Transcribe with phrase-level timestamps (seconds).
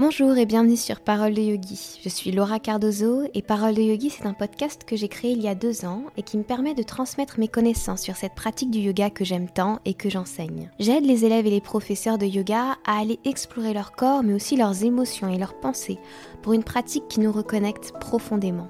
[0.00, 2.00] Bonjour et bienvenue sur Parole de Yogi.
[2.02, 5.42] Je suis Laura Cardozo et Parole de Yogi, c'est un podcast que j'ai créé il
[5.42, 8.70] y a deux ans et qui me permet de transmettre mes connaissances sur cette pratique
[8.70, 10.70] du yoga que j'aime tant et que j'enseigne.
[10.78, 14.56] J'aide les élèves et les professeurs de yoga à aller explorer leur corps mais aussi
[14.56, 15.98] leurs émotions et leurs pensées
[16.40, 18.68] pour une pratique qui nous reconnecte profondément.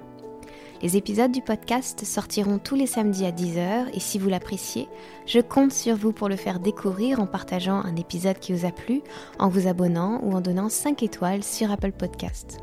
[0.82, 4.88] Les épisodes du podcast sortiront tous les samedis à 10h et si vous l'appréciez,
[5.26, 8.70] je compte sur vous pour le faire découvrir en partageant un épisode qui vous a
[8.70, 9.02] plu,
[9.38, 12.60] en vous abonnant ou en donnant 5 étoiles sur Apple Podcast.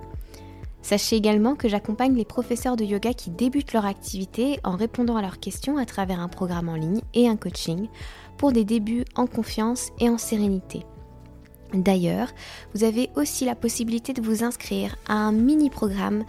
[0.82, 5.22] Sachez également que j'accompagne les professeurs de yoga qui débutent leur activité en répondant à
[5.22, 7.88] leurs questions à travers un programme en ligne et un coaching
[8.38, 10.86] pour des débuts en confiance et en sérénité.
[11.73, 12.30] D'ailleurs,
[12.73, 16.23] vous avez aussi la possibilité de vous inscrire à un mini-programme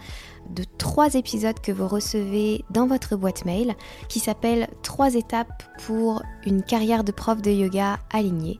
[0.49, 3.75] de trois épisodes que vous recevez dans votre boîte mail
[4.09, 8.59] qui s'appelle Trois étapes pour une carrière de prof de yoga alignée.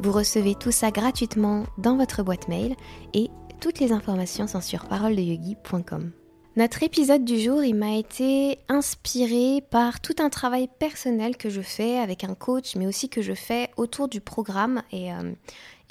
[0.00, 2.76] Vous recevez tout ça gratuitement dans votre boîte mail
[3.14, 6.12] et toutes les informations sont sur paroledeyogi.com.
[6.54, 11.62] Notre épisode du jour, il m'a été inspiré par tout un travail personnel que je
[11.62, 15.32] fais avec un coach, mais aussi que je fais autour du programme et, euh,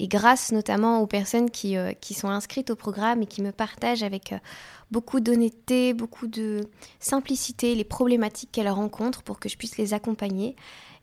[0.02, 3.52] et grâce notamment aux personnes qui, euh, qui, sont inscrites au programme et qui me
[3.52, 4.38] partagent avec euh,
[4.90, 10.56] beaucoup d'honnêteté, beaucoup de simplicité les problématiques qu'elles rencontrent pour que je puisse les accompagner.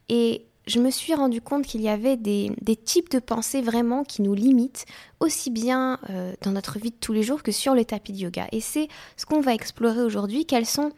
[0.10, 2.52] Et je me suis rendu compte qu'il y avait des,
[2.84, 4.86] types de pensées vraiment qui nous limitent,
[5.22, 8.18] aussi bien euh, dans notre vie de tous les jours que sur le tapis de
[8.18, 8.48] yoga.
[8.52, 10.92] Et c'est ce qu'on va explorer aujourd'hui, quelles sont,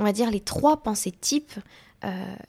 [0.00, 1.54] on va dire, les trois pensées types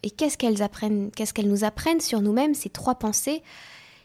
[0.04, 3.42] et qu'est-ce qu'elles apprennent, qu'est-ce qu'elles nous apprennent sur nous-mêmes, ces trois pensées?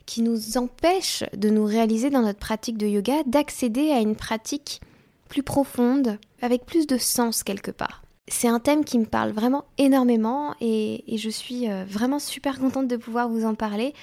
[0.07, 4.81] Qui nous empêchent de nous réaliser dans notre pratique de yoga, d'accéder à une pratique
[5.29, 9.65] plus profonde, avec plus de sens quelque part c'est un thème qui me parle vraiment
[9.79, 13.95] énormément et, je suis euh, vraiment super contente de pouvoir vous en parler.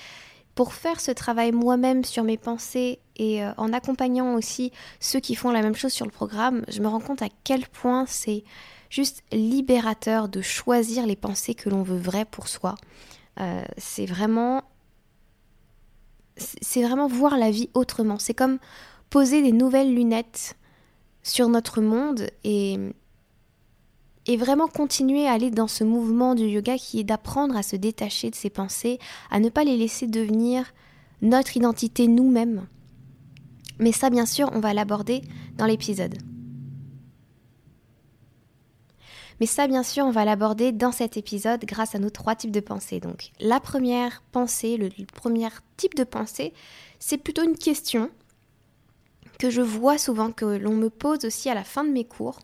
[0.56, 5.36] Pour faire ce travail moi-même sur mes pensées et euh, en accompagnant aussi ceux qui
[5.36, 8.44] font la même chose sur le programme, je me rends compte à quel point c'est
[8.90, 12.76] juste libérateur de choisir les pensées que l'on veut vraies pour soi.
[13.40, 14.64] Euh, c'est vraiment
[16.62, 18.20] c'est vraiment voir la vie autrement.
[18.20, 18.60] C'est comme
[19.10, 20.56] poser des nouvelles lunettes
[21.24, 22.78] sur notre monde et,
[24.26, 27.76] et vraiment continuer à aller dans ce mouvement du yoga qui est d'apprendre à se
[27.76, 29.00] détacher de ses pensées,
[29.32, 30.66] à ne pas les laisser devenir
[31.22, 32.68] notre identité nous-mêmes.
[33.80, 35.22] Mais ça, bien sûr, on va l'aborder
[35.58, 36.18] dans l'épisode.
[39.40, 42.52] Mais ça, bien sûr, on va l'aborder dans cet épisode grâce à nos trois types
[42.52, 43.00] de pensées.
[43.00, 46.54] Donc, la première pensée, le, premier type de pensée,
[47.00, 48.10] c'est plutôt une question
[49.38, 52.40] que je vois souvent, que l'on me pose aussi à la fin de mes cours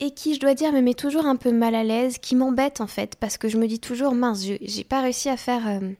[0.00, 2.80] et qui, je dois dire, me met toujours un peu mal à l'aise, qui m'embête
[2.80, 5.68] en fait, parce que je me dis toujours, mince, j'ai pas réussi à faire.
[5.68, 5.92] Euh,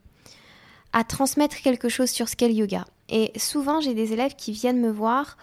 [0.92, 2.84] à transmettre quelque chose sur ce qu'est le yoga.
[3.08, 5.36] Et souvent, j'ai des élèves qui viennent me voir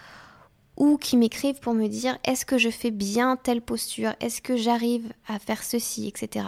[0.78, 4.14] ou qui m'écrivent pour me dire est-ce que je fais bien telle posture?
[4.20, 6.08] Est-ce que j'arrive à faire ceci?
[6.08, 6.46] Etc.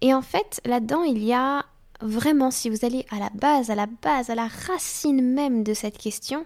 [0.00, 1.64] Et en fait, là-dedans, il y a
[2.00, 5.72] vraiment, si vous allez à la base, à la base, à la racine même de
[5.72, 6.44] cette question,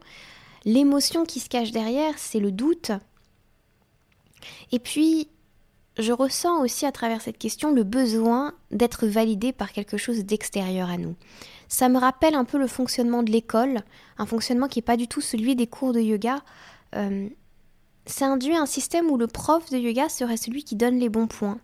[0.64, 2.92] l'émotion qui se cache derrière, c'est le doute,
[4.72, 5.28] et puis,
[5.98, 10.88] je ressens aussi à travers cette question le besoin d'être validé par quelque chose d'extérieur
[10.88, 11.16] à nous.
[11.68, 13.80] Ça me rappelle un peu le fonctionnement de l'école,
[14.16, 16.40] un fonctionnement qui n'est pas du tout celui des cours de yoga.
[16.94, 17.28] Euh,
[18.06, 21.26] ça induit un système où le prof de yoga serait celui qui donne les bons
[21.26, 21.60] points.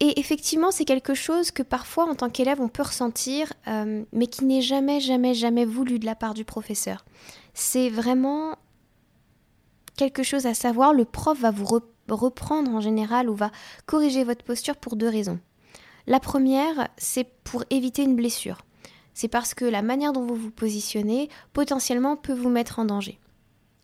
[0.00, 4.26] Et effectivement, c'est quelque chose que parfois, en tant qu'élève, on peut ressentir, euh, mais
[4.26, 7.04] qui n'est jamais, jamais, jamais voulu de la part du professeur.
[7.52, 8.56] C'est vraiment
[9.96, 11.66] quelque chose à savoir, le prof va vous
[12.08, 13.50] reprendre en général ou va
[13.84, 15.38] corriger votre posture pour deux raisons.
[16.10, 18.62] La première, c'est pour éviter une blessure.
[19.14, 23.20] C'est parce que la manière dont vous vous positionnez potentiellement peut vous mettre en danger.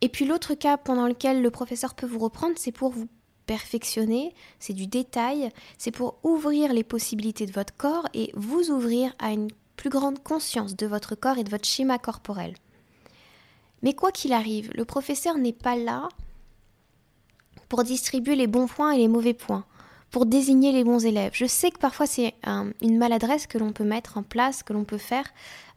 [0.01, 3.07] Et puis l'autre cas pendant lequel le professeur peut vous reprendre, c'est pour vous
[3.47, 9.15] perfectionner, c'est du détail, c'est pour ouvrir les possibilités de votre corps et vous ouvrir
[9.21, 12.55] à une plus grande conscience de votre corps et de votre schéma corporel.
[13.83, 16.09] Mais quoi qu'il arrive, le professeur n'est pas là
[17.69, 19.65] pour distribuer les bons points et les mauvais points,
[20.17, 21.33] pour désigner les bons élèves.
[21.35, 22.33] Je sais que parfois c'est
[22.81, 25.27] une maladresse que l'on peut mettre en place, que l'on peut faire.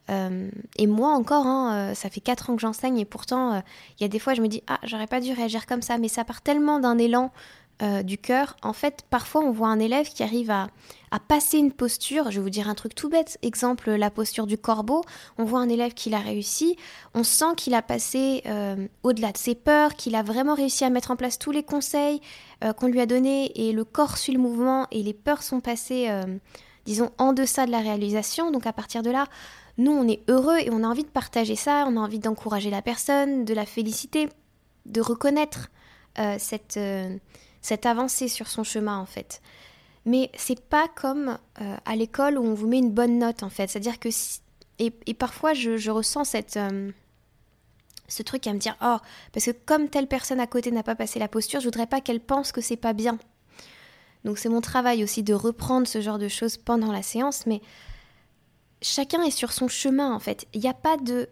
[0.09, 3.59] Euh, et moi encore, hein, euh, ça fait 4 ans que j'enseigne et pourtant, euh,
[4.00, 5.97] il y a des fois je me dis, ah, j'aurais pas dû réagir comme ça,
[5.97, 7.33] mais ça part tellement d'un élan
[7.81, 10.68] euh, du cœur, en fait, parfois on voit un élève qui arrive à,
[11.30, 14.58] passer une posture, je vais vous dire un truc tout bête, exemple la posture du
[14.58, 15.02] corbeau,
[15.38, 16.76] on voit un élève qui l'a réussi,
[17.14, 20.90] on sent qu'il a passé euh, au-delà de ses peurs, qu'il a vraiment réussi à
[20.90, 22.20] mettre en place tous les conseils
[22.66, 25.62] euh, qu'on lui a donnés et le corps suit le mouvement et les peurs sont
[25.62, 26.10] passées
[26.86, 28.52] disons, en deçà de la réalisation.
[28.52, 29.25] Donc à partir de là,
[29.78, 32.70] nous, on est heureux et on a envie de partager ça, on a envie d'encourager
[32.70, 34.28] la personne, de la féliciter,
[34.86, 35.70] de reconnaître
[36.38, 36.78] cette,
[37.62, 39.42] cette avancée sur son chemin en fait.
[40.06, 43.50] Mais c'est pas comme euh, à l'école où on vous met une bonne note en
[43.50, 43.68] fait.
[43.68, 44.10] C'est-à-dire que
[44.80, 46.58] et, parfois je, ressens cette
[48.08, 48.98] ce truc à me dire oh
[49.34, 52.02] parce que comme telle personne à côté n'a pas passé la posture, je voudrais pas
[52.02, 53.20] qu'elle pense que c'est pas bien.
[54.26, 57.62] Donc c'est mon travail aussi de reprendre ce genre de choses pendant la séance, mais
[58.82, 60.48] chacun est sur son chemin en fait.
[60.54, 61.30] Il n'y a pas de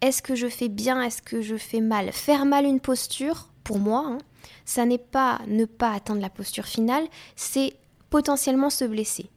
[0.00, 2.12] est-ce que je fais bien, est-ce que je fais mal?
[2.12, 4.18] Faire mal une posture, pour moi, hein,
[4.64, 7.04] ça n'est pas ne pas atteindre la posture finale,
[7.34, 7.76] c'est
[8.10, 9.28] potentiellement se blesser.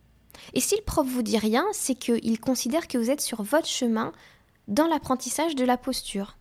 [0.53, 3.67] Et si le prof vous dit rien, c'est qu'il considère que vous êtes sur votre
[3.67, 4.13] chemin
[4.67, 6.37] dans l'apprentissage de la posture.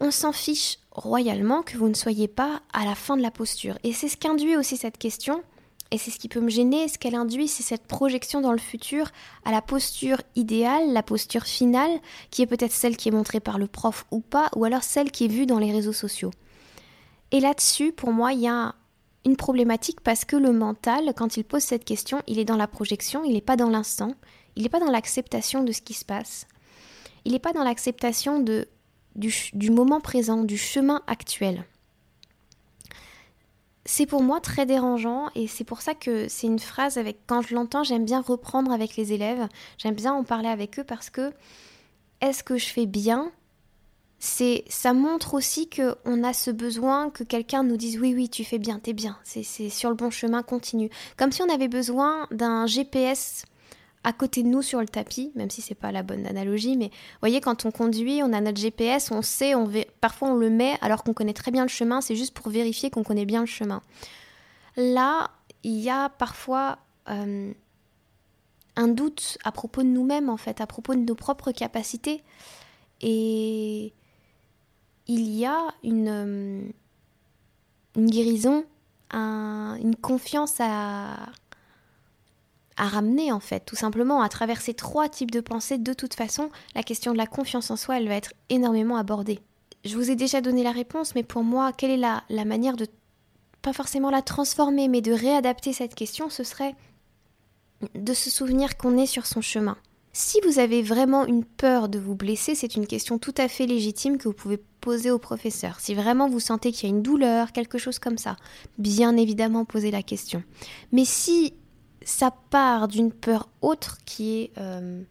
[0.00, 3.78] On s'en fiche royalement que vous ne soyez pas à la fin de la posture.
[3.84, 5.42] Et c'est ce qu'induit aussi cette question,
[5.90, 8.58] et c'est ce qui peut me gêner, ce qu'elle induit, c'est cette projection dans le
[8.58, 9.10] futur
[9.44, 11.90] à la posture idéale, la posture finale,
[12.30, 15.10] qui est peut-être celle qui est montrée par le prof ou pas, ou alors celle
[15.10, 16.30] qui est vue dans les réseaux sociaux.
[17.32, 18.74] Et là-dessus, pour moi, il y a
[19.24, 22.66] une problématique parce que le mental, quand il pose cette question, il est dans la
[22.66, 24.14] projection, il n'est pas dans l'instant,
[24.56, 26.46] il n'est pas dans l'acceptation de ce qui se passe,
[27.24, 31.64] il n'est pas dans l'acceptation du, moment présent, du chemin actuel.
[33.90, 37.40] C'est pour moi très dérangeant et c'est pour ça que c'est une phrase avec quand
[37.40, 39.48] je l'entends, j'aime bien reprendre avec les élèves,
[39.78, 41.32] j'aime bien en parler avec eux parce que
[42.20, 43.32] est-ce que je fais bien?
[44.18, 48.28] C'est ça montre aussi que on a ce besoin que quelqu'un nous dise oui oui
[48.28, 49.16] tu fais bien t'es bien.
[49.24, 50.90] C'est sur le bon chemin continue.
[51.16, 53.46] Comme si on avait besoin d'un GPS
[54.04, 56.86] à côté de nous sur le tapis, même si c'est pas la bonne analogie, mais
[56.86, 60.50] vous voyez, quand on conduit, on a notre GPS, on sait, on parfois on le
[60.50, 63.40] met alors qu'on connaît très bien le chemin, c'est juste pour vérifier qu'on connaît bien
[63.40, 63.82] le chemin.
[64.76, 65.30] Là,
[65.64, 66.78] il y a parfois
[67.08, 67.52] euh,
[68.76, 72.22] un doute à propos de nous-mêmes, en fait, à propos de nos propres capacités.
[73.00, 73.92] Et
[75.08, 76.68] il y a une, euh,
[77.96, 78.64] une guérison,
[79.12, 81.16] une confiance à
[82.86, 85.78] ramener en fait, tout simplement à travers ces trois types de pensées.
[85.78, 89.40] De toute façon, la question de la confiance en soi, elle va être énormément abordée.
[89.84, 92.76] Je vous ai déjà donné la réponse, mais pour moi, quelle est la, la manière
[92.76, 92.86] de,
[93.62, 96.74] pas forcément la transformer, mais de réadapter cette question, ce serait
[97.94, 99.76] de se souvenir qu'on est sur son chemin.
[100.12, 103.66] Si vous avez vraiment une peur de vous blesser, c'est une question tout à fait
[103.66, 105.78] légitime que vous pouvez poser au professeur.
[105.78, 108.36] Si vraiment vous sentez qu'il y a une douleur, quelque chose comme ça,
[108.78, 110.42] bien évidemment posez la question.
[110.90, 111.54] Mais si
[112.08, 115.02] ça part d'une peur autre qui est euh,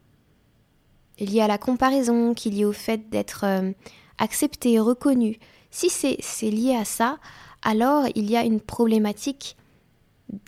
[1.19, 3.71] liée à la comparaison, qui est liée au fait d'être euh,
[4.17, 5.37] accepté, reconnu.
[5.69, 7.19] Si c'est lié à ça,
[7.61, 9.57] alors il y a une problématique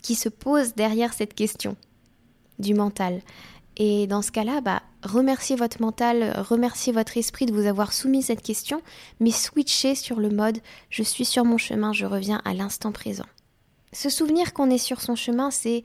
[0.02, 1.76] qui se pose derrière cette question
[2.58, 3.22] du mental.
[3.76, 8.24] Et dans ce cas-là, bah, remerciez votre mental, remerciez votre esprit de vous avoir soumis
[8.24, 8.82] cette question,
[9.20, 10.58] mais switchez sur le mode
[10.90, 13.26] je suis sur mon chemin, je reviens à l'instant présent.
[13.92, 15.84] Se souvenir qu'on est sur son chemin, c'est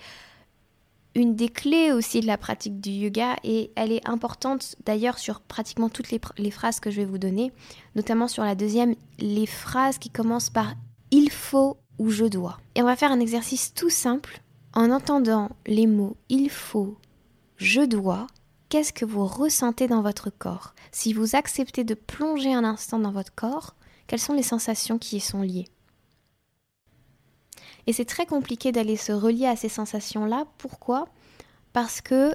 [1.16, 5.40] une des clés aussi de la pratique du yoga et elle est importante d'ailleurs sur
[5.40, 7.54] pratiquement toutes les, phrases que je vais vous donner,
[7.96, 10.76] notamment sur la deuxième, les phrases qui commencent par
[11.12, 12.60] il faut ou je dois.
[12.76, 14.42] Et on va faire un exercice tout simple
[14.74, 16.98] en entendant les mots il faut,
[17.56, 18.28] je dois.
[18.68, 20.76] Qu'est-ce que vous ressentez dans votre corps?
[20.92, 23.76] Si vous acceptez de plonger un instant dans votre corps,
[24.08, 25.70] quelles sont les sensations qui y sont liées?
[27.88, 30.46] Et c'est très compliqué d'aller se relier à ces sensations-là.
[30.58, 31.08] Pourquoi?
[31.74, 32.34] Parce que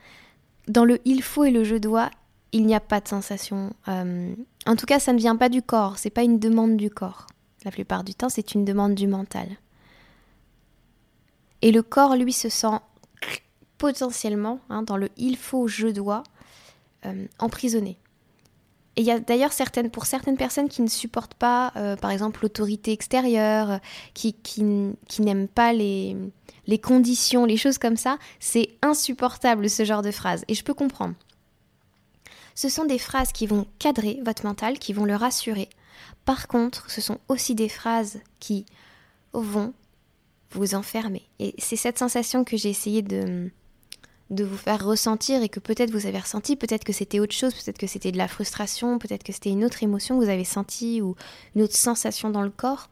[0.68, 2.10] dans le il faut et le je dois,
[2.52, 3.72] il n'y a pas de sensation.
[3.88, 4.34] Euh,
[4.66, 7.26] en tout cas, ça ne vient pas du corps, c'est pas une demande du corps.
[7.64, 9.48] La plupart du temps, c'est une demande du mental.
[11.62, 12.78] Et le corps, lui, se sent
[13.78, 16.22] potentiellement, hein, dans le il faut, je dois,
[17.04, 17.98] euh, emprisonné.
[18.96, 22.10] Et il y a d'ailleurs certaines, pour certaines personnes qui ne supportent pas, euh, par
[22.10, 23.80] exemple, l'autorité extérieure,
[24.14, 26.16] qui, qui, n'aiment pas les,
[26.66, 30.44] les conditions, les choses comme ça, c'est insupportable ce genre de phrases.
[30.48, 31.14] Et je peux comprendre.
[32.54, 35.68] Ce sont des phrases qui vont cadrer votre mental, qui vont le rassurer.
[36.24, 38.64] Par contre, ce sont aussi des phrases qui
[39.34, 39.74] vont
[40.52, 41.28] vous enfermer.
[41.38, 43.50] Et c'est cette sensation que j'ai essayé de,
[44.30, 47.54] de vous faire ressentir et que peut-être vous avez ressenti, peut-être que c'était autre chose,
[47.54, 50.44] peut-être que c'était de la frustration, peut-être que c'était une autre émotion que vous avez
[50.44, 51.14] sentie ou
[51.54, 52.88] une autre sensation dans le corps.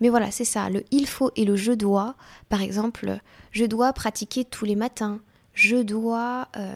[0.00, 2.16] Mais voilà, c'est ça, le il faut et le je dois.
[2.48, 3.20] Par exemple,
[3.52, 5.20] je dois pratiquer tous les matins,
[5.54, 6.74] je dois euh,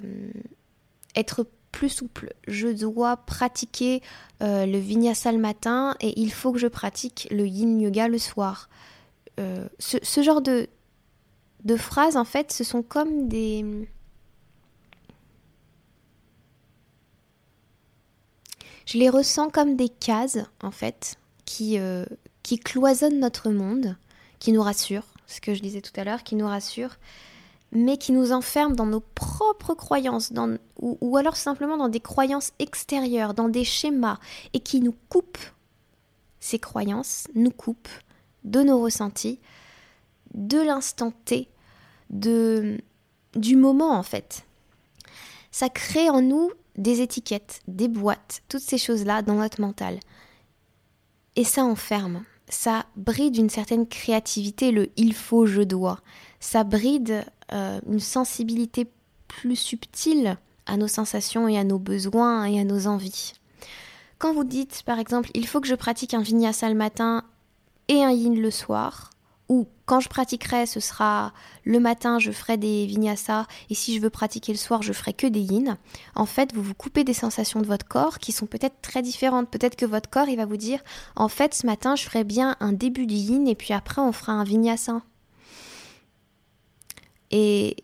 [1.17, 4.01] être plus souple, je dois pratiquer
[4.43, 8.19] euh, le vinyasa le matin et il faut que je pratique le yin yoga le
[8.19, 8.69] soir.
[9.41, 10.69] Euh, ce, ce genre de,
[11.65, 13.89] de phrases, en fait, ce sont comme des...
[18.87, 22.05] Je les ressens comme des cases, en fait, qui, euh,
[22.45, 23.97] qui cloisonnent notre monde,
[24.39, 26.97] qui nous rassurent, ce que je disais tout à l'heure, qui nous rassurent,
[27.73, 31.99] mais qui nous enferment dans nos propres croyances, dans, ou, ou alors simplement dans des
[31.99, 34.21] croyances extérieures, dans des schémas,
[34.53, 35.39] et qui nous coupent
[36.39, 37.89] ces croyances, nous coupent
[38.45, 39.41] de nos ressentis,
[40.35, 41.49] de l'instant T,
[42.11, 42.79] de,
[43.35, 44.45] du moment en fait.
[45.51, 49.99] Ça crée en nous des étiquettes, des boîtes, toutes ces choses-là dans notre mental.
[51.37, 56.01] Et ça enferme, ça bride une certaine créativité, le il faut, je dois.
[56.41, 58.87] Ça bride euh, une sensibilité
[59.29, 63.35] plus subtile à nos sensations et à nos besoins et à nos envies.
[64.19, 67.25] Quand vous dites, par exemple, il faut que je pratique un vinyasa le matin
[67.89, 69.11] et un yin le soir,
[69.87, 71.33] quand je pratiquerai, ce sera
[71.65, 75.13] le matin, je ferai des vinyasa, et si je veux pratiquer le soir, je ferai
[75.13, 75.79] que des yin.
[76.17, 79.49] En fait, vous vous coupez des sensations de votre corps qui sont peut-être très différentes.
[79.49, 80.81] Peut-être que votre corps, il va vous dire,
[81.15, 84.11] en fait, ce matin, je ferai bien un début du yin, et puis après, on
[84.11, 85.03] fera un vinyasa.
[87.31, 87.77] Et,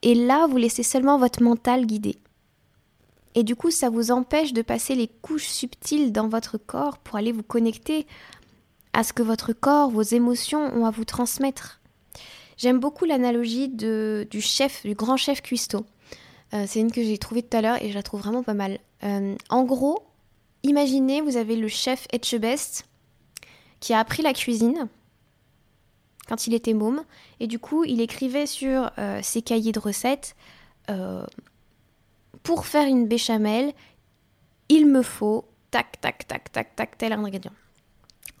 [0.00, 2.18] et là, vous laissez seulement votre mental guider.
[3.34, 7.16] Et du coup, ça vous empêche de passer les couches subtiles dans votre corps pour
[7.16, 8.06] aller vous connecter
[8.92, 11.80] à ce que votre corps, vos émotions ont à vous transmettre.
[12.56, 15.86] J'aime beaucoup l'analogie du chef, du grand chef cuistot.
[16.54, 18.54] Euh, c'est une que j'ai trouvée tout à l'heure et je la trouve vraiment pas
[18.54, 18.78] mal.
[19.04, 20.04] Euh, en gros,
[20.62, 22.86] imaginez, vous avez le chef Etchebest
[23.80, 24.88] qui a appris la cuisine
[26.28, 27.02] quand il était môme
[27.40, 30.36] et du coup, il écrivait sur euh, ses cahiers de recettes
[32.42, 33.72] pour faire une béchamel,
[34.68, 37.52] il me faut tac, tac, tac, tac, tac, tel ingrédient.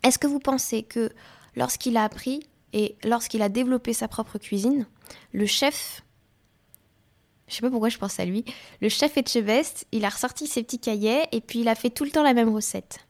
[0.02, 1.10] Est-ce que vous pensez que
[1.56, 4.86] lorsqu'il a appris et lorsqu'il a développé sa propre cuisine,
[5.32, 6.02] le chef,
[7.48, 8.44] je sais pas pourquoi je pense à lui,
[8.80, 12.04] le chef Etchebest, il a ressorti ses petits cahiers et puis il a fait tout
[12.04, 13.06] le temps la même recette.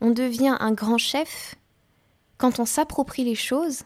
[0.00, 1.54] On devient un grand chef
[2.38, 3.82] quand on s'approprie les choses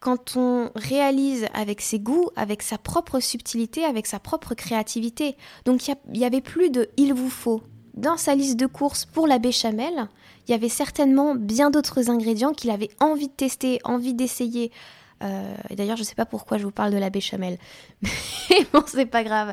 [0.00, 5.36] quand on réalise avec ses goûts, avec sa propre subtilité, avec sa propre créativité.
[5.66, 7.62] Donc il n'y avait plus de il vous faut.
[7.94, 10.08] Dans sa liste de courses pour la béchamel,
[10.50, 14.72] il y avait certainement bien d'autres ingrédients qu'il avait envie de tester, envie d'essayer.
[15.22, 17.56] Euh, D'ailleurs, je ne sais pas pourquoi je vous parle de la béchamel.
[18.02, 19.52] Mais bon, c'est pas grave.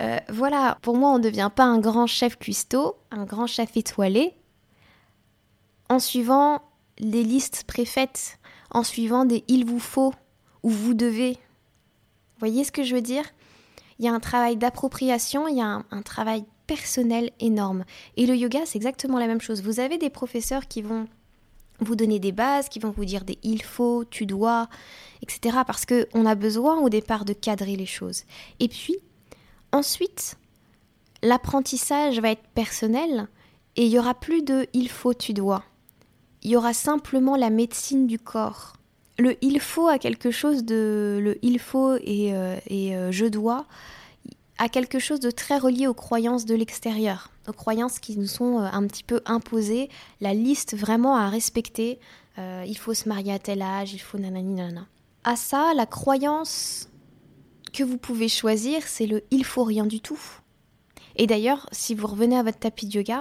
[0.00, 3.76] Euh, voilà, pour moi, on ne devient pas un grand chef cuistot, un grand chef
[3.76, 4.34] étoilé,
[5.90, 6.62] en suivant
[6.98, 8.38] les listes préfaites
[8.70, 10.14] en suivant des il vous faut
[10.62, 11.38] ou vous devez.
[12.38, 13.24] Voyez ce que je veux dire?
[13.98, 17.84] Il y a un travail d'appropriation, il y a un, travail personnel énorme.
[18.16, 19.60] Et le yoga, c'est exactement la même chose.
[19.62, 21.08] Vous avez des professeurs qui vont
[21.80, 24.68] vous donner des bases, qui vont vous dire des il faut, tu dois,
[25.22, 25.58] etc.
[25.66, 28.22] Parce qu'on a besoin au départ de cadrer les choses.
[28.60, 28.96] Et puis,
[29.72, 30.36] ensuite,
[31.22, 33.26] l'apprentissage va être personnel
[33.74, 35.64] et il y aura plus de il faut, tu dois
[36.42, 38.74] il y aura simplement la médecine du corps.
[39.18, 41.18] Le il faut a quelque chose de.
[41.22, 43.66] Le il faut et, euh, euh, je dois
[44.60, 48.60] a quelque chose de très relié aux croyances de l'extérieur, aux croyances qui nous sont
[48.60, 49.88] euh, un petit peu imposées,
[50.20, 51.98] la liste vraiment à respecter.
[52.38, 54.86] il faut se marier à tel âge, il faut nanani nanana.
[55.24, 56.88] À ça, la croyance
[57.72, 60.20] que vous pouvez choisir, c'est le il faut rien du tout.
[61.16, 63.20] Et d'ailleurs, si vous revenez à votre tapis de yoga,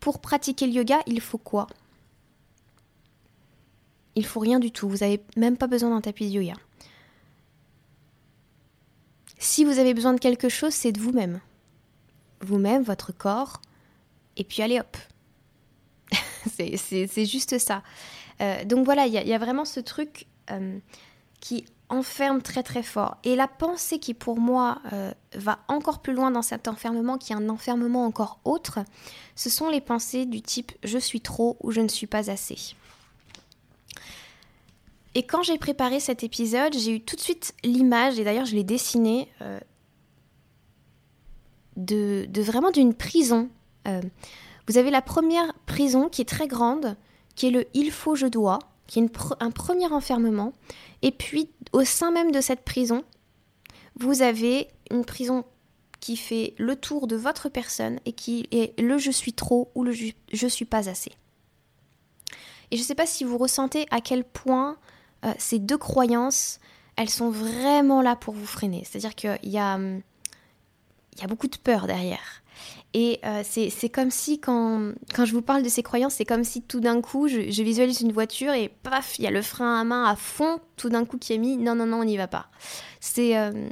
[0.00, 1.66] pour pratiquer le yoga, il faut quoi?
[4.14, 4.88] Il faut rien du tout.
[4.88, 6.54] Vous n'avez même pas besoin d'un tapis de yoga.
[9.38, 11.40] Si vous avez besoin de quelque chose, c'est de vous-même.
[12.40, 13.60] Vous-même, votre corps,
[14.36, 14.96] et puis allez hop.
[16.46, 17.82] c'est juste ça.
[18.40, 20.78] Euh, donc voilà, il y, a vraiment ce truc euh,
[21.40, 23.16] qui enferme très très fort.
[23.24, 27.32] Et la pensée qui pour moi euh, va encore plus loin dans cet enfermement, qui
[27.32, 28.80] est un enfermement encore autre,
[29.34, 32.74] ce sont les pensées du type je suis trop ou je ne suis pas assez.
[35.14, 38.54] Et quand j'ai préparé cet épisode, j'ai eu tout de suite l'image, et d'ailleurs je
[38.54, 39.58] l'ai dessinée, euh,
[41.76, 43.48] de, vraiment d'une prison.
[43.86, 44.00] Euh,
[44.66, 46.96] vous avez la première prison qui est très grande,
[47.34, 49.10] qui est le il faut, je dois, qui est
[49.40, 50.52] un premier enfermement.
[51.02, 53.04] Et puis au sein même de cette prison,
[53.96, 55.44] vous avez une prison
[56.00, 59.82] qui fait le tour de votre personne et qui est le je suis trop ou
[59.82, 61.12] le je, je suis pas assez.
[62.70, 64.76] Et je ne sais pas si vous ressentez à quel point
[65.24, 66.60] euh, ces deux croyances,
[66.96, 68.84] elles sont vraiment là pour vous freiner.
[68.84, 70.00] C'est-à-dire qu'il y a, hum,
[71.28, 72.42] beaucoup de peur derrière.
[72.94, 76.62] Et euh, c'est comme si quand, je vous parle de ces croyances, c'est comme si
[76.62, 79.84] tout d'un coup, je, visualise une voiture et paf, il y a le frein à
[79.84, 82.28] main à fond, tout d'un coup qui est mis, non, non, non, on n'y va
[82.28, 82.46] pas.
[83.00, 83.68] C'est euh,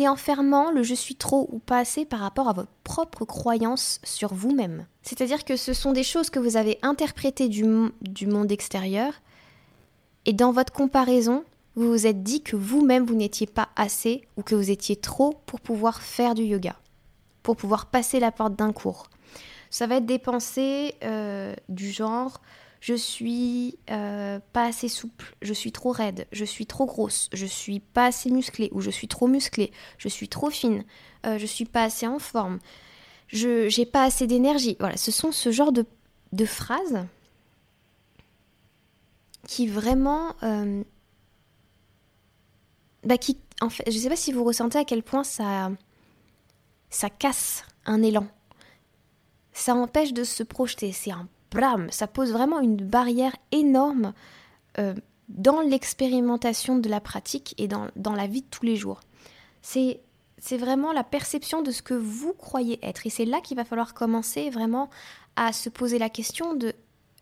[0.00, 4.32] enfermant le je suis trop ou pas assez par rapport à votre propre croyance sur
[4.34, 4.86] vous-même.
[5.02, 9.12] C'est-à-dire que ce sont des choses que vous avez interprétées du monde extérieur
[10.26, 11.44] et dans votre comparaison,
[11.76, 15.40] vous vous êtes dit que vous-même vous, n'étiez pas assez ou que vous étiez trop
[15.46, 16.76] pour pouvoir faire du yoga,
[17.42, 19.06] pour pouvoir passer la porte d'un cours.
[19.70, 22.40] Ça va être des pensées euh, du genre
[22.80, 27.46] je suis euh, pas assez souple, je suis trop raide, je suis trop grosse, je
[27.46, 30.84] suis pas assez musclée ou je suis trop musclée, je suis trop fine,
[31.26, 32.58] euh, je suis pas assez en forme,
[33.28, 34.76] je j'ai pas assez d'énergie.
[34.78, 35.84] Voilà, ce sont ce genre de,
[36.32, 37.06] de phrases
[39.46, 40.82] qui vraiment euh,
[43.04, 45.70] bah qui en fait je sais pas si vous ressentez à quel point ça
[46.90, 48.26] ça casse un élan
[49.52, 51.28] ça empêche de se projeter c'est un
[51.90, 54.12] ça pose vraiment une barrière énorme
[54.78, 54.94] euh,
[55.28, 59.00] dans l'expérimentation de la pratique et dans, dans, la vie de tous les jours.
[59.62, 60.00] C'est,
[60.38, 63.06] c'est vraiment la perception de ce que vous croyez être.
[63.06, 64.88] Et c'est là qu'il va falloir commencer vraiment
[65.34, 66.74] à se poser la question de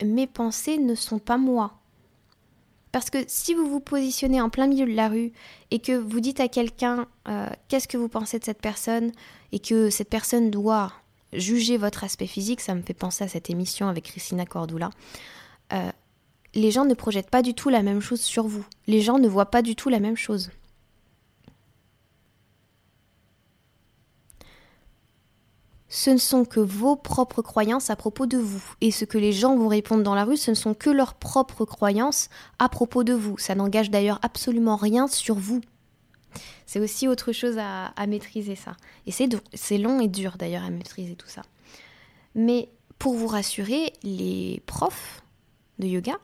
[0.05, 1.79] mes pensées ne sont pas moi.
[2.95, 5.33] Parce que si vous vous positionnez en plein milieu de la rue
[5.73, 9.11] et que vous dites à quelqu'un euh, qu'est-ce que vous pensez de cette personne
[9.51, 10.93] et que cette personne doit
[11.33, 14.91] juger votre aspect physique, ça me fait penser à cette émission avec Christina Cordula.
[15.73, 15.91] Euh,
[16.55, 18.65] les gens ne projettent pas du tout la même chose sur vous.
[18.87, 20.53] Les gens ne voient pas du tout la même chose.
[25.97, 28.75] Ce ne sont que vos propres croyances à propos de vous.
[28.81, 31.15] Et ce que les gens vont répondre dans la rue, ce ne sont que leurs
[31.15, 33.39] propres croyances à propos de vous.
[33.39, 35.61] Ça n'engage d'ailleurs absolument rien sur vous.
[36.67, 38.77] C'est aussi autre chose à, maîtriser ça.
[39.07, 41.43] Et c'est long et dur d'ailleurs à maîtriser tout ça.
[42.35, 45.23] Mais pour vous rassurer, les profs
[45.79, 46.17] de yoga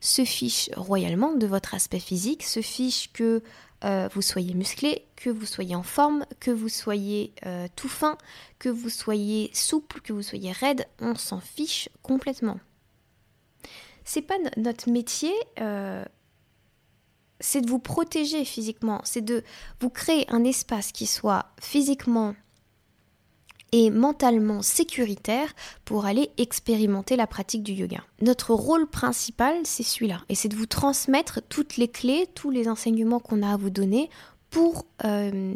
[0.00, 3.42] se fichent royalement de votre aspect physique, se fichent que
[3.84, 8.18] euh, vous soyez musclé, que vous soyez en forme, que vous soyez euh, tout fin,
[8.58, 12.58] que vous soyez souple, que vous soyez raide, on s'en fiche complètement.
[14.04, 16.04] C'est pas notre métier euh,
[17.40, 19.42] c'est de vous protéger physiquement, c'est de
[19.80, 22.34] vous créer un espace qui soit physiquement
[23.72, 25.52] et mentalement sécuritaire
[25.84, 28.02] pour aller expérimenter la pratique du yoga.
[28.20, 32.68] Notre rôle principal, c'est celui-là, et c'est de vous transmettre toutes les clés, tous les
[32.68, 34.10] enseignements qu'on a à vous donner
[34.50, 35.54] pour, euh,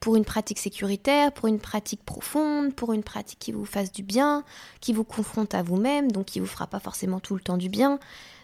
[0.00, 4.02] pour une pratique sécuritaire, pour une pratique profonde, pour une pratique qui vous fasse du
[4.02, 4.44] bien,
[4.80, 7.68] qui vous confronte à vous-même, donc qui vous fera pas forcément tout le temps du
[7.68, 7.98] bien.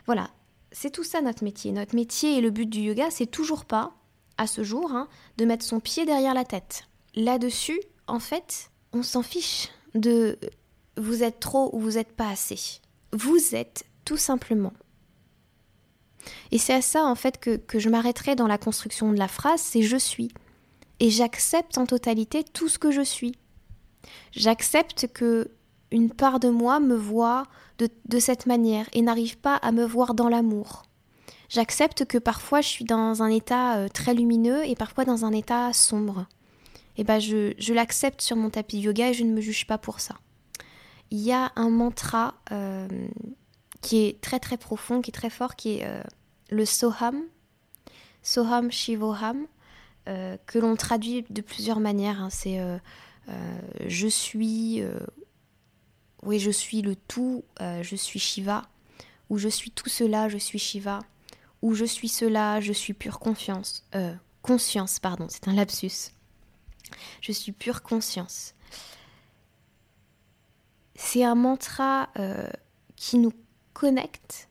[0.07, 0.31] Voilà,
[0.73, 1.73] c'est tout ça notre métier.
[1.73, 3.93] Notre métier et le but du yoga, c'est toujours pas,
[4.37, 6.85] à ce jour, hein, de mettre son pied derrière la tête.
[7.15, 10.39] Là-dessus, en fait, on s'en fiche de
[10.97, 12.81] vous êtes trop ou vous n'êtes pas assez.
[13.13, 14.73] Vous êtes tout simplement.
[16.51, 19.61] Et c'est à ça, en fait, que, je m'arrêterai dans la construction de la phrase,
[19.61, 20.31] c'est je suis.
[21.01, 23.37] Et j'accepte en totalité tout ce que je suis.
[24.33, 25.51] J'accepte que
[25.91, 27.45] une part de moi me voit
[27.79, 30.83] de, cette manière et n'arrive pas à me voir dans l'amour.
[31.49, 35.33] J'accepte que parfois je suis dans un état euh, très lumineux et parfois dans un
[35.33, 36.27] état sombre.
[36.99, 39.79] Eh ben je, je l'accepte sur mon tapis yoga et je ne me juge pas
[39.79, 40.17] pour ça.
[41.11, 42.87] Il y a un mantra euh,
[43.81, 46.03] qui est très très profond, qui est très fort, qui est euh,
[46.51, 47.23] le Soham,
[48.23, 49.47] Soham Shivoham,
[50.47, 52.23] que l'on traduit de plusieurs manières.
[52.23, 52.31] Hein.
[52.31, 52.59] C'est
[53.87, 54.83] je suis
[56.23, 58.63] oui, je suis le tout, euh, je suis Shiva,
[59.31, 61.01] ou je suis tout cela, je suis Shiva,
[61.63, 63.85] ou je suis cela, je suis pure confiance.
[63.95, 66.13] Euh, conscience, pardon, c'est un lapsus.
[67.21, 68.55] Je suis pure conscience.
[70.95, 72.49] C'est un mantra euh,
[72.97, 73.33] qui nous
[73.73, 74.49] connecte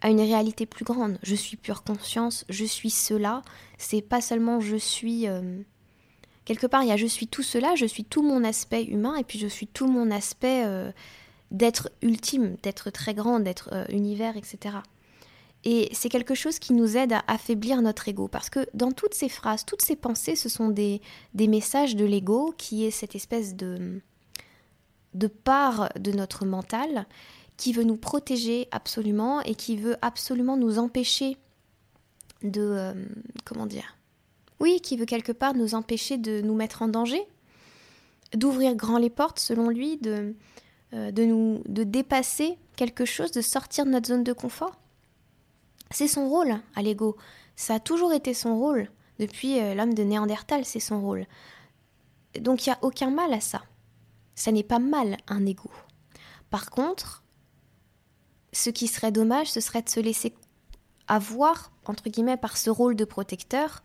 [0.00, 1.18] à une réalité plus grande.
[1.22, 3.42] Je suis pure conscience, je suis cela.
[3.78, 5.28] C'est pas seulement je suis
[6.44, 9.16] quelque part, il y a je suis tout cela, je suis tout mon aspect humain,
[9.16, 10.90] et puis je suis tout mon aspect euh,
[11.50, 14.76] d'être ultime, d'être très grand, d'être euh, univers, etc.
[15.64, 19.14] Et c'est quelque chose qui nous aide à affaiblir notre ego, parce que dans toutes
[19.14, 21.00] ces phrases, toutes ces pensées, ce sont des,
[21.34, 24.00] messages de l'ego, qui est cette espèce de,
[25.14, 27.06] de part de notre mental,
[27.56, 31.36] qui veut nous protéger absolument, et qui veut absolument nous empêcher
[32.42, 32.60] de...
[32.60, 32.94] Euh,
[33.44, 33.96] comment dire
[34.62, 37.26] oui, qui veut quelque part nous empêcher de nous mettre en danger,
[38.32, 40.36] d'ouvrir grand les portes, selon lui, de,
[40.94, 44.78] euh, de, nous, de dépasser quelque chose, de sortir de notre zone de confort.
[45.92, 47.16] C'est son rôle à l'ego.
[47.56, 51.26] Ça a toujours été son rôle Depuis euh, l'homme de Néandertal, c'est son rôle.
[52.40, 53.62] Donc il n'y a aucun mal à ça.
[54.34, 55.70] Ça n'est pas mal un ego.
[56.50, 57.22] Par contre,
[58.52, 60.34] ce qui serait dommage, ce serait de se laisser
[61.08, 63.82] avoir, entre guillemets, par ce rôle de protecteur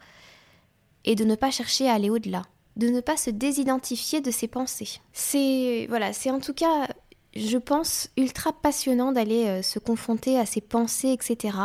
[1.05, 2.43] et de ne pas chercher à aller au-delà,
[2.75, 4.99] de ne pas se désidentifier de ses pensées.
[5.13, 6.87] C'est voilà, c'est en tout cas,
[7.35, 11.57] je pense, ultra passionnant d'aller euh, se confronter à ses pensées, etc.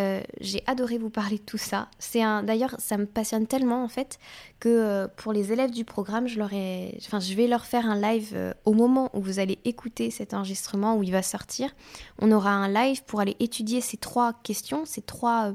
[0.00, 1.88] Euh, j'ai adoré vous parler de tout ça.
[1.98, 4.18] C'est un, d'ailleurs, ça me passionne tellement en fait
[4.58, 8.72] que euh, pour les élèves du programme, je vais leur faire un live euh, au
[8.72, 11.70] moment où vous allez écouter cet enregistrement où il va sortir.
[12.18, 15.52] On aura un live pour aller étudier ces trois questions, ces trois,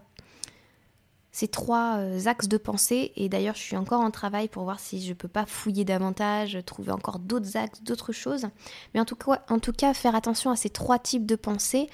[1.31, 3.13] ces trois axes de pensée.
[3.15, 6.60] Et d'ailleurs, je suis encore en travail pour voir si je peux pas fouiller davantage,
[6.65, 8.47] trouver encore d'autres axes, d'autres choses.
[8.93, 11.89] Mais en tout cas, en tout cas, faire attention à ces trois types de pensées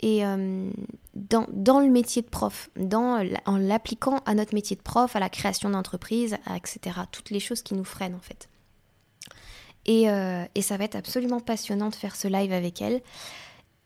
[0.00, 0.70] et euh,
[1.14, 5.20] dans, dans, le métier de prof, dans, en l'appliquant à notre métier de prof, à
[5.20, 7.00] la création d'entreprise, etc.
[7.12, 8.48] Toutes les choses qui nous freinent en fait.
[9.86, 13.02] Et, euh, et, ça va être absolument passionnant de faire ce live avec elle.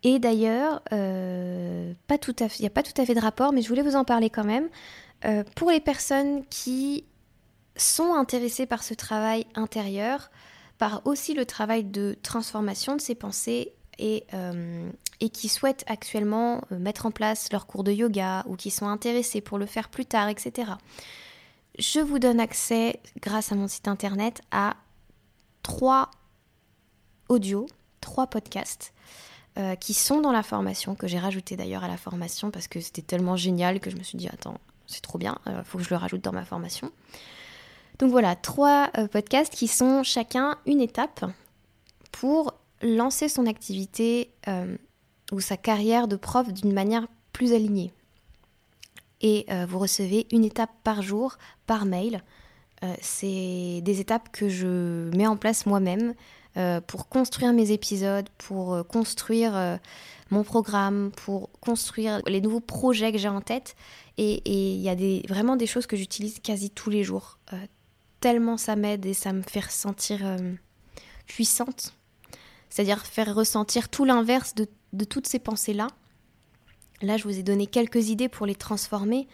[0.02, 3.82] Et d'ailleurs, euh, il n'y a pas tout à fait de rapport, mais je voulais
[3.82, 4.68] vous en parler quand même.
[5.54, 7.04] pour les personnes qui
[7.76, 10.30] sont intéressées par ce travail intérieur,
[10.78, 14.24] par aussi le travail de transformation de ses pensées et,
[15.20, 18.86] et qui souhaitent actuellement euh, mettre en place leur cours de yoga ou qui sont
[18.86, 20.72] intéressés pour le faire plus tard, etc.
[21.78, 24.76] Je vous donne accès, grâce à mon site internet, à
[25.62, 26.10] trois
[27.28, 27.66] audios,
[28.00, 28.92] trois podcasts
[29.56, 32.80] euh, qui sont dans la formation, que j'ai rajouté d'ailleurs à la formation parce que
[32.80, 35.78] c'était tellement génial que je me suis dit, attends, c'est trop bien, il euh, faut
[35.78, 36.92] que je le rajoute dans ma formation.
[37.98, 41.24] Donc voilà, trois podcasts qui sont chacun une étape
[42.10, 42.54] pour
[42.84, 44.30] lancer son activité
[45.32, 47.92] ou sa carrière de prof d'une manière plus alignée.
[49.20, 52.22] Et euh, vous recevez une étape par jour, par mail.
[52.82, 56.14] Euh, c'est des étapes que je mets en place moi-même
[56.58, 59.78] euh, pour construire mes épisodes, pour construire
[60.30, 63.76] mon programme, pour construire les nouveaux projets que j'ai en tête.
[64.18, 67.38] Et il y a des, vraiment des choses que j'utilise quasi tous les jours.
[68.20, 70.20] tellement ça m'aide et ça me fait ressentir
[71.26, 71.94] puissante.
[72.74, 75.88] C'est-à-dire faire ressentir tout l'inverse de de toutes ces pensées-là.
[77.02, 79.28] Là, je vous ai donné quelques idées pour les transformer,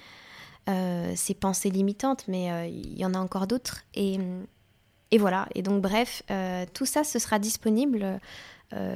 [0.68, 3.82] euh, ces pensées limitantes, mais euh, il y en a encore d'autres.
[3.94, 4.18] Et,
[5.18, 8.20] voilà, et donc bref, euh, tout ça, ce sera disponible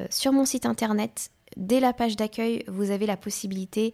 [0.08, 1.30] sur mon site internet.
[1.56, 3.92] Dès la page d'accueil, vous avez la possibilité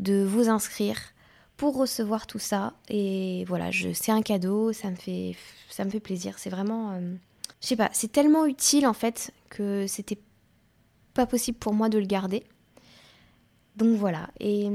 [0.00, 0.98] de vous inscrire
[1.56, 2.72] pour recevoir tout ça.
[2.88, 5.36] Et voilà, c'est un cadeau, ça me fait,
[5.68, 6.34] ça me fait plaisir.
[6.40, 6.98] C'est vraiment,
[7.60, 10.18] je sais pas, c'est tellement utile en fait que c'était
[11.12, 12.44] pas possible pour moi de le garder.
[13.76, 14.30] Donc voilà.
[14.40, 14.70] Et,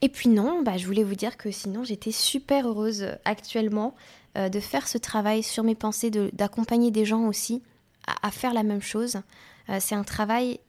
[0.00, 3.94] et puis non, bah, je voulais vous dire que sinon j'étais super heureuse actuellement
[4.36, 7.62] euh, de faire ce travail sur mes pensées, d'accompagner des gens aussi
[8.22, 9.20] à, faire la même chose.
[9.68, 10.60] Euh, c'est un travail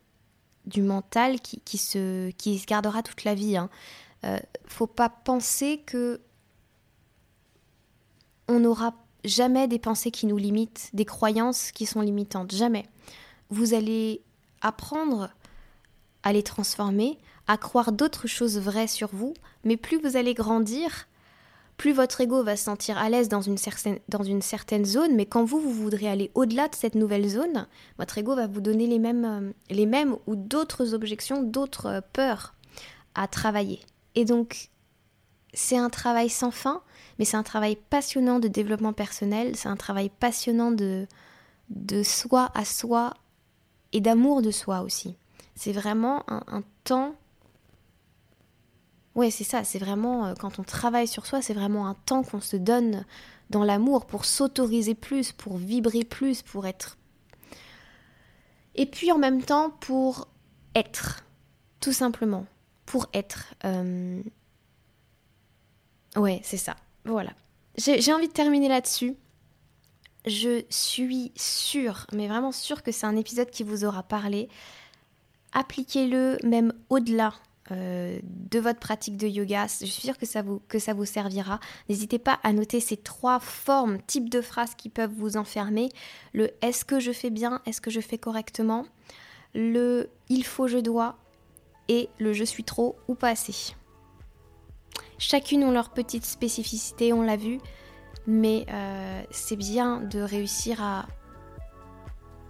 [0.65, 3.57] du mental qui, qui, se, qui se gardera toute la vie.
[3.57, 3.69] Hein.
[4.23, 6.21] Euh, faut pas penser que
[8.47, 12.51] on n'aura jamais des pensées qui nous limitent, des croyances qui sont limitantes.
[12.51, 12.85] Jamais.
[13.51, 14.23] Vous allez
[14.61, 15.29] apprendre
[16.23, 19.33] à les transformer, à croire d'autres choses vraies sur vous,
[19.63, 21.07] mais plus vous allez grandir,
[21.77, 25.15] plus votre ego va se sentir à l'aise dans une, certaine, dans une certaine zone,
[25.15, 28.61] mais quand vous, vous voudrez aller au-delà de cette nouvelle zone, votre ego va vous
[28.61, 32.53] donner les mêmes, euh, les mêmes ou d'autres objections, d'autres euh, peurs
[33.15, 33.79] à travailler.
[34.13, 34.69] Et donc,
[35.53, 36.81] c'est un travail sans fin,
[37.17, 41.07] mais c'est un travail passionnant de développement personnel, c'est un travail passionnant de,
[41.71, 43.13] de soi à soi
[43.93, 45.15] et d'amour de soi aussi.
[45.55, 47.15] C'est vraiment un, temps...
[49.15, 52.23] Ouais, c'est ça, c'est vraiment, euh, quand on travaille sur soi, c'est vraiment un temps
[52.23, 53.05] qu'on se donne
[53.49, 56.97] dans l'amour pour s'autoriser plus, pour vibrer plus, pour être...
[58.75, 60.29] Et puis en même temps pour
[60.75, 61.25] être,
[61.81, 62.45] tout simplement,
[62.85, 63.53] pour être.
[63.65, 64.21] Euh,
[66.15, 67.31] ouais, c'est ça, voilà.
[67.77, 69.15] J'ai envie de terminer là-dessus.
[70.25, 74.49] Je suis sûre, mais vraiment sûre que c'est un épisode qui vous aura parlé.
[75.53, 77.33] Appliquez-le même au-delà
[77.71, 79.65] euh, de votre pratique de yoga.
[79.67, 81.59] Je suis sûre que ça vous, que ça vous servira.
[81.89, 85.89] N'hésitez pas à noter ces trois formes, types de phrases qui peuvent vous enfermer.
[86.33, 88.85] Le est-ce que je fais bien Est-ce que je fais correctement
[89.55, 91.17] Le il faut, je dois
[91.87, 93.73] et le je suis trop ou pas assez.
[95.17, 97.59] Chacune ont leur petite spécificité, on l'a vu
[98.27, 101.05] mais euh, c'est bien de réussir à,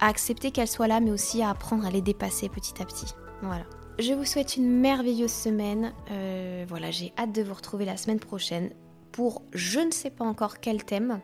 [0.00, 3.14] accepter qu'elles soient là, mais aussi à apprendre à les dépasser petit à petit.
[3.40, 3.64] Voilà.
[3.98, 5.92] Je vous souhaite une merveilleuse semaine.
[6.10, 8.70] Euh, voilà, j'ai hâte de vous retrouver la semaine prochaine
[9.12, 11.20] pour je ne sais pas encore quel thème,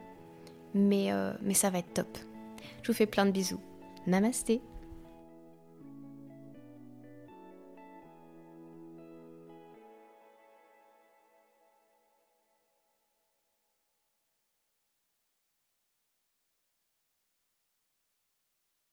[0.75, 2.19] mais, euh, mais ça va être top.
[2.83, 3.61] Je vous fais plein de bisous.
[4.07, 4.61] Namasté